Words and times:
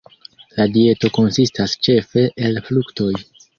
La 0.61 0.65
dieto 0.77 1.11
konsistas 1.19 1.77
ĉefe 1.89 2.25
el 2.49 2.61
fruktoj. 2.71 3.15